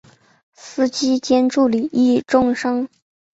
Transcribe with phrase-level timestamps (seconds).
[0.55, 2.87] 司机兼助理亦重伤。